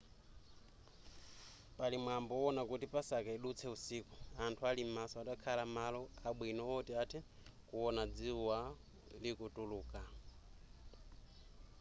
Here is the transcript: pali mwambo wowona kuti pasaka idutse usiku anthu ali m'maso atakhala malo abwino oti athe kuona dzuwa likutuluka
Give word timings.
pali 1.77 1.97
mwambo 2.03 2.33
wowona 2.35 2.61
kuti 2.69 2.85
pasaka 2.95 3.29
idutse 3.37 3.65
usiku 3.75 4.15
anthu 4.45 4.61
ali 4.69 4.83
m'maso 4.87 5.15
atakhala 5.19 5.63
malo 5.77 6.01
abwino 6.29 6.63
oti 6.77 6.93
athe 7.03 7.19
kuona 7.69 8.03
dzuwa 8.15 8.57
likutuluka 9.23 10.01